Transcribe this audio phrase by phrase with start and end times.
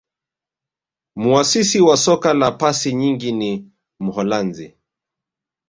[1.15, 4.77] muasisi wa soka la pasi nyingi ni muholanzi